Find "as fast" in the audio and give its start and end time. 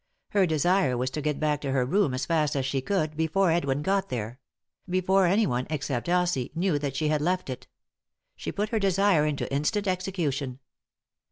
2.15-2.55